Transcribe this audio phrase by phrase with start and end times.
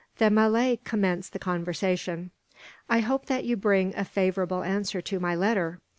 [0.17, 2.31] The Malay commenced the conversation.
[2.89, 5.79] "I hope that you bring a favourable answer to my letter?"